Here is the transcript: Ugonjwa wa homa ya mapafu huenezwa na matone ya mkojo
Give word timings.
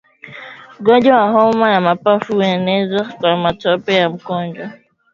Ugonjwa 0.79 1.17
wa 1.17 1.29
homa 1.31 1.71
ya 1.71 1.81
mapafu 1.81 2.33
huenezwa 2.35 3.13
na 3.21 3.37
matone 3.37 3.83
ya 3.95 4.09
mkojo 4.09 4.69